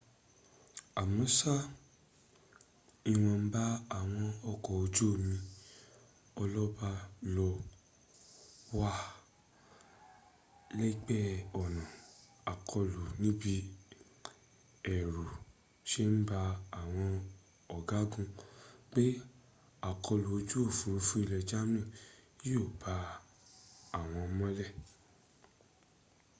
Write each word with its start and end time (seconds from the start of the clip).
amọ́ṣá 1.01 1.53
ìwọ̀nba 3.13 3.63
àwọn 3.97 4.25
ọkọ̀ 4.51 4.75
ojú 4.83 5.05
omi 5.15 5.35
ọlọ́ba 6.41 6.89
ló 7.35 7.47
wà 8.79 8.91
lẹ́gbẹ̀ẹ́ 10.77 11.43
ọ̀nà 11.61 11.83
àkọlù 12.51 13.01
níbí 13.21 13.55
ẹ̀rù 14.95 15.25
se 15.89 16.03
ń 16.13 16.15
ba 16.29 16.39
àwọn 16.81 17.11
ọ̀gágun 17.77 18.27
pé 18.91 19.03
àkọlù 19.89 20.29
ojú 20.37 20.57
òfúrufú 20.69 21.13
ilẹ̀ 21.23 21.45
germany 21.49 21.89
yíó 22.45 22.63
bo 22.79 22.93
àwọn 23.99 24.25
mọ́lẹ 24.37 24.65